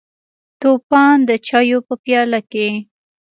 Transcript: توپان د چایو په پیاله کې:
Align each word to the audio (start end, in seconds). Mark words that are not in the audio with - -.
توپان 0.61 1.17
د 1.29 1.31
چایو 1.47 1.79
په 1.87 1.93
پیاله 2.03 2.39
کې: 2.51 2.67